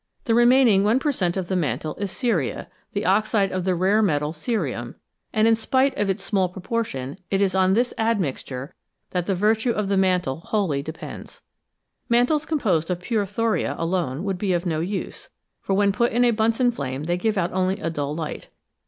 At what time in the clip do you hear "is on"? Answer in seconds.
7.39-7.73